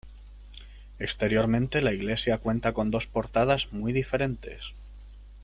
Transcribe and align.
Exteriormente 0.97 1.79
la 1.79 1.93
iglesia 1.93 2.39
cuenta 2.39 2.73
con 2.73 2.89
dos 2.89 3.05
portadas 3.05 3.67
muy 3.71 3.93
diferentes. 3.93 4.63